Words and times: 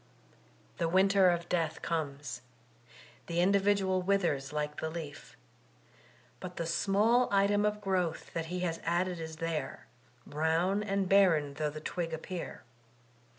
The 0.79 0.89
winter 0.89 1.29
of 1.29 1.47
death 1.47 1.83
comes; 1.83 2.41
the 3.27 3.39
individual 3.39 4.01
withers 4.01 4.51
like 4.51 4.79
the 4.81 4.89
leaf; 4.89 5.37
but 6.39 6.55
the 6.55 6.65
small 6.65 7.27
item 7.31 7.65
of 7.67 7.81
growth 7.81 8.33
that 8.33 8.47
he 8.47 8.61
has 8.61 8.79
added 8.83 9.19
is 9.19 9.35
there, 9.35 9.85
brown 10.25 10.81
and 10.81 11.07
barren 11.07 11.53
though 11.53 11.69
the 11.69 11.81
twig 11.81 12.13
appear. 12.15 12.63